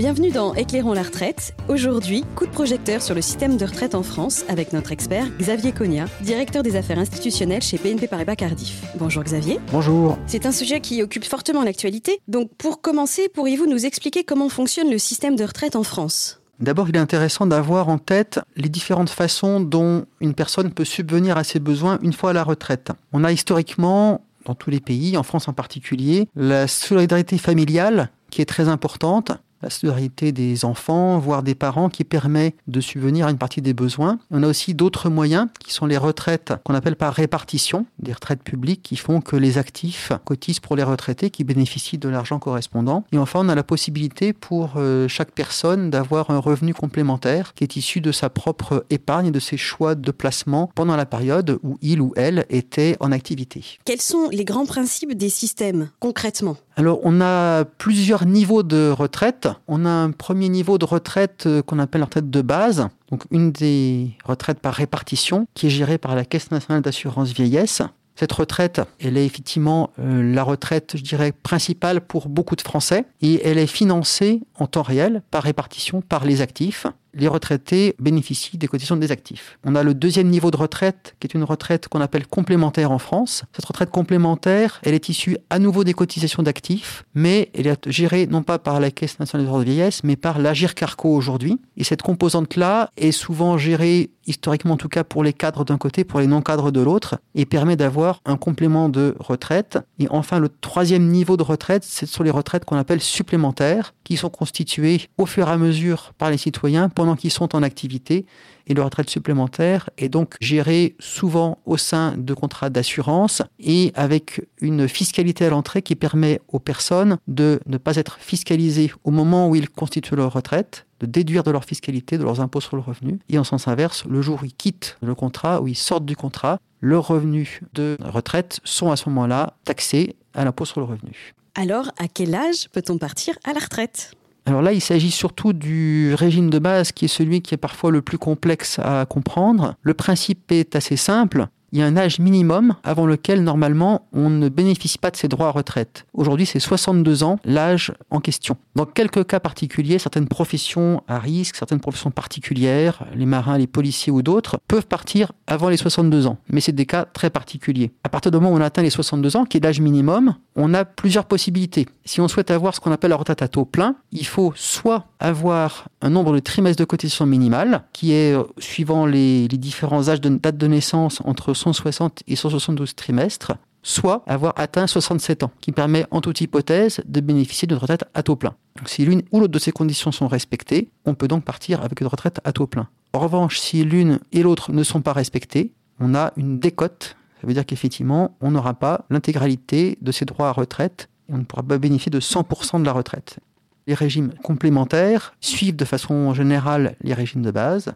[0.00, 1.54] Bienvenue dans Éclairons la retraite.
[1.68, 5.72] Aujourd'hui, coup de projecteur sur le système de retraite en France avec notre expert Xavier
[5.72, 8.82] Cogna, directeur des affaires institutionnelles chez BNP Paribas Cardiff.
[8.96, 9.60] Bonjour Xavier.
[9.70, 10.16] Bonjour.
[10.26, 12.18] C'est un sujet qui occupe fortement l'actualité.
[12.28, 16.40] Donc pour commencer, pourriez-vous nous expliquer comment fonctionne le système de retraite en France?
[16.60, 21.36] D'abord, il est intéressant d'avoir en tête les différentes façons dont une personne peut subvenir
[21.36, 22.90] à ses besoins une fois à la retraite.
[23.12, 28.40] On a historiquement dans tous les pays, en France en particulier, la solidarité familiale qui
[28.40, 29.32] est très importante,
[29.62, 33.74] la solidarité des enfants, voire des parents, qui permet de subvenir à une partie des
[33.74, 34.18] besoins.
[34.30, 38.42] On a aussi d'autres moyens, qui sont les retraites qu'on appelle par répartition, des retraites
[38.42, 43.04] publiques qui font que les actifs cotisent pour les retraités qui bénéficient de l'argent correspondant.
[43.12, 47.64] Et enfin, on a la possibilité pour euh, chaque personne d'avoir un revenu complémentaire qui
[47.64, 51.58] est issu de sa propre épargne et de ses choix de placement pendant la période
[51.62, 53.64] où il ou elle était en activité.
[53.84, 56.56] Quels sont les grands principes des systèmes, concrètement?
[56.80, 59.48] Alors, on a plusieurs niveaux de retraite.
[59.68, 62.88] On a un premier niveau de retraite euh, qu'on appelle la retraite de base.
[63.10, 67.82] Donc, une des retraites par répartition qui est gérée par la Caisse nationale d'assurance vieillesse.
[68.16, 73.04] Cette retraite, elle est effectivement euh, la retraite, je dirais, principale pour beaucoup de Français
[73.20, 78.58] et elle est financée en temps réel par répartition par les actifs les retraités bénéficient
[78.58, 79.58] des cotisations des actifs.
[79.64, 82.98] On a le deuxième niveau de retraite, qui est une retraite qu'on appelle complémentaire en
[82.98, 83.44] France.
[83.54, 88.26] Cette retraite complémentaire, elle est issue à nouveau des cotisations d'actifs, mais elle est gérée
[88.26, 91.60] non pas par la Caisse nationale de vieillesse, mais par l'Agir Carco aujourd'hui.
[91.76, 96.04] Et cette composante-là est souvent gérée historiquement en tout cas pour les cadres d'un côté,
[96.04, 99.78] pour les non-cadres de l'autre, et permet d'avoir un complément de retraite.
[99.98, 104.16] Et enfin, le troisième niveau de retraite, ce sont les retraites qu'on appelle supplémentaires, qui
[104.16, 108.26] sont constituées au fur et à mesure par les citoyens pendant qu'ils sont en activité.
[108.66, 114.42] Et le retraite supplémentaire est donc gérée souvent au sein de contrats d'assurance et avec
[114.60, 119.48] une fiscalité à l'entrée qui permet aux personnes de ne pas être fiscalisées au moment
[119.48, 122.82] où ils constituent leur retraite, de déduire de leur fiscalité, de leurs impôts sur le
[122.82, 123.18] revenu.
[123.30, 126.16] Et en sens inverse, le jour où ils quittent le contrat, où ils sortent du
[126.16, 131.32] contrat, leurs revenus de retraite sont à ce moment-là taxés à l'impôt sur le revenu.
[131.54, 134.12] Alors, à quel âge peut-on partir à la retraite?
[134.50, 137.92] Alors là, il s'agit surtout du régime de base qui est celui qui est parfois
[137.92, 139.76] le plus complexe à comprendre.
[139.82, 144.30] Le principe est assez simple il y a un âge minimum avant lequel normalement on
[144.30, 146.06] ne bénéficie pas de ses droits à retraite.
[146.12, 148.56] Aujourd'hui, c'est 62 ans, l'âge en question.
[148.74, 154.12] Dans quelques cas particuliers, certaines professions à risque, certaines professions particulières, les marins, les policiers
[154.12, 156.38] ou d'autres, peuvent partir avant les 62 ans.
[156.48, 157.92] Mais c'est des cas très particuliers.
[158.04, 160.74] À partir du moment où on atteint les 62 ans, qui est l'âge minimum, on
[160.74, 161.86] a plusieurs possibilités.
[162.04, 165.06] Si on souhaite avoir ce qu'on appelle la retraite à taux plein, il faut soit
[165.20, 170.08] avoir un nombre de trimestres de cotisation minimale, qui est, euh, suivant les, les différents
[170.08, 175.50] âges de date de naissance, entre 160 et 172 trimestres, soit avoir atteint 67 ans,
[175.60, 178.54] qui permet en toute hypothèse de bénéficier d'une retraite à taux plein.
[178.86, 182.06] Si l'une ou l'autre de ces conditions sont respectées, on peut donc partir avec une
[182.06, 182.88] retraite à taux plein.
[183.12, 187.16] En revanche, si l'une et l'autre ne sont pas respectées, on a une décote.
[187.40, 191.38] Ça veut dire qu'effectivement, on n'aura pas l'intégralité de ses droits à retraite et on
[191.38, 193.38] ne pourra pas bénéficier de 100% de la retraite.
[193.86, 197.92] Les régimes complémentaires suivent de façon générale les régimes de base.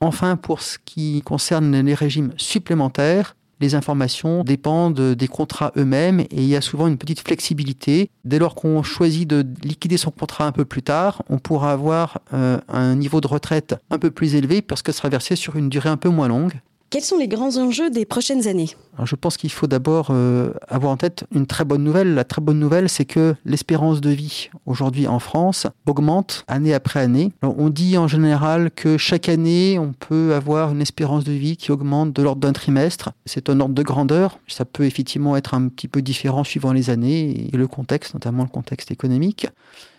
[0.00, 6.28] Enfin, pour ce qui concerne les régimes supplémentaires, les informations dépendent des contrats eux-mêmes et
[6.30, 8.10] il y a souvent une petite flexibilité.
[8.24, 12.20] Dès lors qu'on choisit de liquider son contrat un peu plus tard, on pourra avoir
[12.32, 15.56] euh, un niveau de retraite un peu plus élevé parce que ce sera versé sur
[15.56, 16.60] une durée un peu moins longue.
[16.90, 18.70] Quels sont les grands enjeux des prochaines années?
[19.04, 22.14] Je pense qu'il faut d'abord euh, avoir en tête une très bonne nouvelle.
[22.14, 27.00] La très bonne nouvelle, c'est que l'espérance de vie aujourd'hui en France augmente année après
[27.00, 27.30] année.
[27.42, 31.72] on dit en général que chaque année, on peut avoir une espérance de vie qui
[31.72, 33.10] augmente de l'ordre d'un trimestre.
[33.26, 34.38] C'est un ordre de grandeur.
[34.48, 38.44] Ça peut effectivement être un petit peu différent suivant les années et le contexte, notamment
[38.44, 39.46] le contexte économique.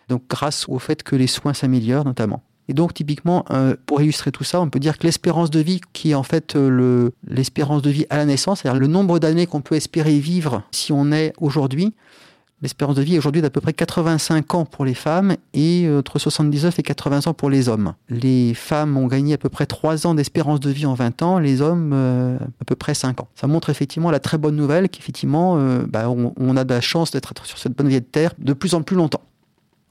[0.07, 2.41] Donc grâce au fait que les soins s'améliorent notamment.
[2.69, 5.81] Et donc, typiquement, euh, pour illustrer tout ça, on peut dire que l'espérance de vie,
[5.91, 9.47] qui est en fait euh, l'espérance de vie à la naissance, c'est-à-dire le nombre d'années
[9.47, 11.95] qu'on peut espérer vivre si on est aujourd'hui,
[12.61, 16.01] l'espérance de vie est aujourd'hui d'à peu près 85 ans pour les femmes et euh,
[16.01, 17.95] entre 79 et 80 ans pour les hommes.
[18.07, 21.39] Les femmes ont gagné à peu près 3 ans d'espérance de vie en 20 ans,
[21.39, 23.29] les hommes à peu près 5 ans.
[23.33, 25.57] Ça montre effectivement la très bonne nouvelle qu'effectivement,
[25.87, 28.53] bah, on, on, a de la chance d'être sur cette bonne vie de terre de
[28.53, 29.23] plus en plus longtemps.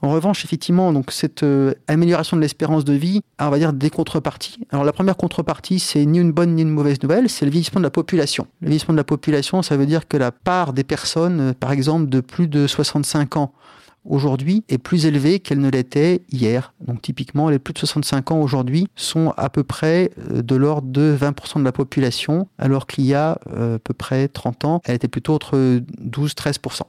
[0.01, 3.73] En revanche, effectivement, donc cette euh, amélioration de l'espérance de vie a, on va dire,
[3.73, 4.57] des contreparties.
[4.71, 7.81] Alors la première contrepartie, c'est ni une bonne ni une mauvaise nouvelle, c'est le vieillissement
[7.81, 8.47] de la population.
[8.61, 11.73] Le vieillissement de la population, ça veut dire que la part des personnes, euh, par
[11.73, 13.51] exemple, de plus de 65 ans
[14.05, 16.73] aujourd'hui est plus élevée qu'elle ne l'était hier.
[16.79, 20.87] Donc typiquement, les plus de 65 ans aujourd'hui sont à peu près euh, de l'ordre
[20.87, 24.95] de 20% de la population, alors qu'il y a à peu près 30 ans, elle
[24.95, 26.83] était plutôt entre 12-13%.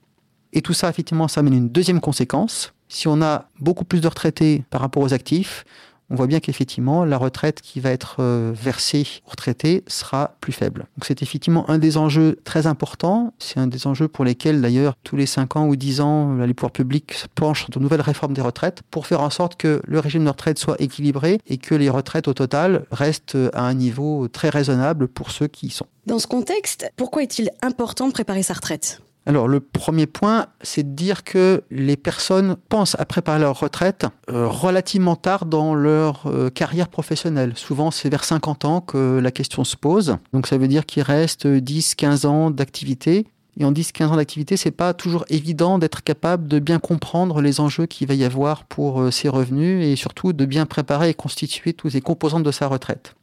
[0.53, 4.09] Et tout ça, effectivement, ça amène une deuxième conséquence, Si on a beaucoup plus de
[4.09, 5.65] retraités par rapport aux actifs,
[6.11, 10.53] on voit bien qu'effectivement, la retraite qui va être euh, versée aux retraités sera plus
[10.53, 10.87] faible.
[10.97, 13.33] Donc c'est effectivement un des enjeux très importants.
[13.39, 16.53] C'est un des enjeux pour lesquels, d'ailleurs, tous les 5 ans ou 10 ans, les
[16.53, 20.01] pouvoirs publics se penchent de nouvelles réformes des retraites pour faire en sorte que le
[20.01, 24.27] régime de retraite soit équilibré et que les retraites au total restent à un niveau
[24.27, 25.87] très raisonnable pour ceux qui y sont.
[26.07, 29.01] Dans ce contexte, pourquoi est-il important de préparer sa retraite?
[29.27, 34.07] Alors le premier point, c'est de dire que les personnes pensent à préparer leur retraite
[34.31, 37.53] euh, relativement tard dans leur euh, carrière professionnelle.
[37.57, 40.17] Souvent c'est vers 50 ans que la question se pose.
[40.33, 43.27] Donc ça veut dire qu'il reste 10-15 ans d'activité.
[43.59, 47.61] Et en 10-15 ans d'activité, c'est pas toujours évident d'être capable de bien comprendre les
[47.61, 51.15] enjeux qu'il va y avoir pour euh, ses revenus et surtout de bien préparer et
[51.15, 53.15] constituer tous les composantes de sa retraite.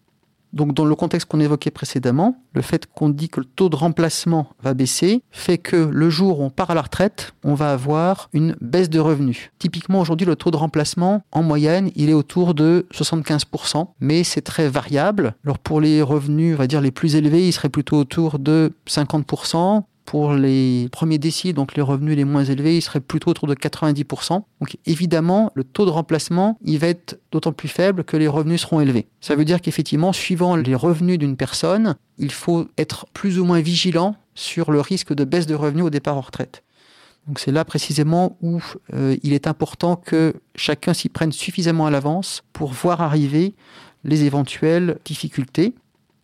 [0.54, 3.76] Donc dans le contexte qu'on évoquait précédemment, le fait qu'on dit que le taux de
[3.76, 7.72] remplacement va baisser fait que le jour où on part à la retraite, on va
[7.72, 9.52] avoir une baisse de revenus.
[9.60, 14.42] Typiquement aujourd'hui, le taux de remplacement en moyenne, il est autour de 75%, mais c'est
[14.42, 15.36] très variable.
[15.44, 18.74] Alors pour les revenus, on va dire les plus élevés, il serait plutôt autour de
[18.88, 19.84] 50%.
[20.08, 23.56] Pour les premiers déciles, donc les revenus les moins élevés, il serait plutôt autour de
[23.56, 24.42] 90%.
[24.62, 28.62] Donc évidemment, le taux de remplacement, il va être d'autant plus faible que les revenus
[28.62, 29.08] seront élevés.
[29.20, 33.60] Ça veut dire qu'effectivement, suivant les revenus d'une personne, il faut être plus ou moins
[33.60, 36.64] vigilant sur le risque de baisse de revenus au départ en retraite.
[37.28, 38.62] Donc c'est là précisément où
[38.94, 43.56] euh, il est important que chacun s'y prenne suffisamment à l'avance pour voir arriver
[44.06, 45.76] les éventuelles difficultés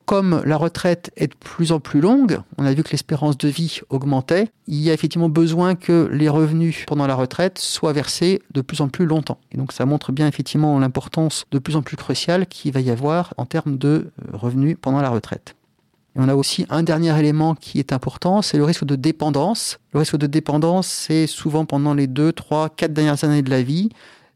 [0.05, 3.47] comme la retraite est de plus en plus longue, on a vu que l'espérance de
[3.47, 8.41] vie augmentait, il y a effectivement besoin que les revenus pendant la retraite soient versés
[8.53, 9.39] de plus en plus longtemps.
[9.51, 12.89] Et donc ça montre bien effectivement l'importance de plus en plus cruciale qu'il va y
[12.89, 15.55] avoir en termes de euh, revenus pendant la retraite.
[16.15, 19.79] Et on a aussi un dernier élément qui est important, c'est le risque de dépendance.
[19.93, 23.63] Le risque de dépendance, c'est souvent pendant les 2, 3, 4 dernières années de la
[23.63, 23.89] vie.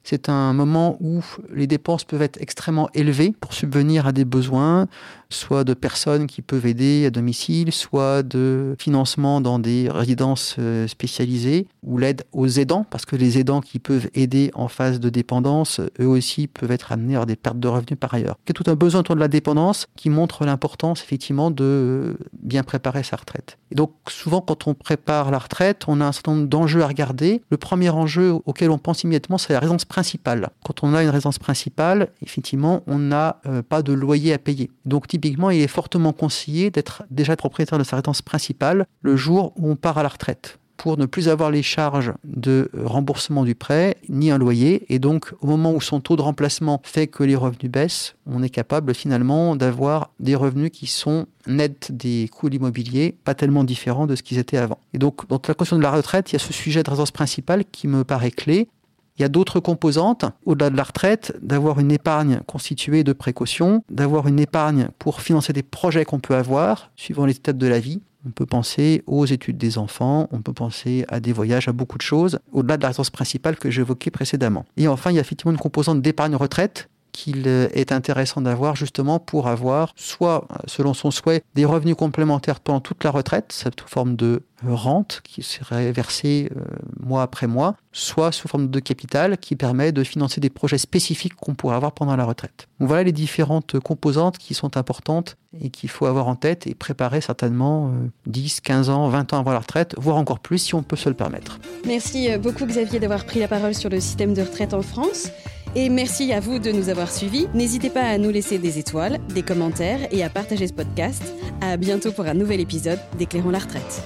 [0.09, 1.21] C'est un moment où
[1.54, 4.88] les dépenses peuvent être extrêmement élevées pour subvenir à des besoins,
[5.30, 10.88] soit de personnes qui peuvent aider à domicile, soit de financement dans des résidences euh,
[10.88, 15.09] spécialisées, ou l'aide aux aidants, parce que les aidants qui peuvent aider en phase de
[15.09, 18.38] dépendance, eux aussi peuvent être amenés à des pertes de revenus par ailleurs.
[18.45, 22.18] Il y a tout un besoin autour de la dépendance qui montre l'importance effectivement de
[22.31, 23.57] bien préparer sa retraite.
[23.72, 27.42] Donc souvent quand on prépare la retraite, on a un certain nombre d'enjeux à regarder.
[27.50, 30.50] Le premier enjeu auquel on pense immédiatement, c'est la résidence principale.
[30.64, 34.72] Quand on a une résidence principale, effectivement, on n'a euh, pas de loyer à payer.
[34.86, 39.54] Donc typiquement, il est fortement conseillé d'être déjà propriétaire de sa résidence principale le jour
[39.58, 43.56] où on part à la retraite pour ne plus avoir les charges de remboursement du
[43.56, 44.85] prêt ni un loyer.
[44.94, 48.44] Et donc, au moment où son taux de remplacement fait que les revenus baissent, on
[48.44, 53.63] est capable finalement d'avoir des revenus qui sont nets des coûts de l'immobilier, pas tellement
[53.63, 54.79] différents de ce qu'ils étaient avant.
[54.94, 57.12] Et donc, dans la question de la retraite, il y a ce sujet de résidence
[57.12, 58.69] principale qui me paraît clé.
[59.18, 63.83] Il y a d'autres composantes, au-delà de la retraite, d'avoir une épargne constituée de précautions,
[63.89, 67.80] d'avoir une épargne pour financer des projets qu'on peut avoir, suivant les étapes de la
[67.80, 68.01] vie.
[68.25, 71.98] On peut penser aux études des enfants, on peut penser à des voyages, à beaucoup
[71.98, 74.66] de choses, au-delà de la résidence principale que j'évoquais précédemment.
[74.75, 79.18] Et enfin, il y a effectivement une composante d'épargne retraite qu'il est intéressant d'avoir justement
[79.18, 84.16] pour avoir soit, selon son souhait, des revenus complémentaires pendant toute la retraite, sous forme
[84.16, 86.62] de rente qui serait versée euh,
[87.00, 91.33] mois après mois, soit sous forme de capital qui permet de financer des projets spécifiques
[91.36, 92.68] qu'on pourrait avoir pendant la retraite.
[92.80, 97.21] Voilà les différentes composantes qui sont importantes et qu'il faut avoir en tête et préparer
[97.21, 97.92] certainement
[98.28, 100.95] 10, euh, 15 ans, 20 ans avant la retraite, voire encore plus si on peut
[100.95, 101.59] se le permettre.
[101.86, 105.31] Merci euh, beaucoup Xavier d'avoir pris la parole sur le système de retraite en France.
[105.80, 107.46] Et merci à vous de nous avoir suivis.
[107.54, 111.22] N'hésitez pas à nous laisser des étoiles, des commentaires et à partager ce podcast.
[111.62, 114.02] À bientôt pour un nouvel épisode d'Éclairons la retraite.